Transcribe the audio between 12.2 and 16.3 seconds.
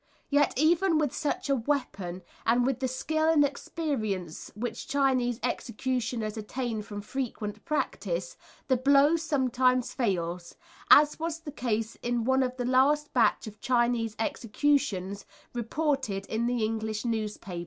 one of the last batch of Chinese executions reported